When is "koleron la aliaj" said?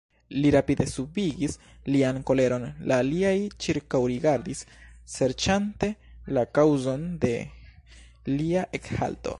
2.29-3.35